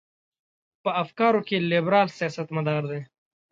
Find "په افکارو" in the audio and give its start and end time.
0.83-1.41